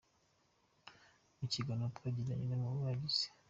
[1.37, 3.25] Mu kiganiro twagiranye numwe mu bagize.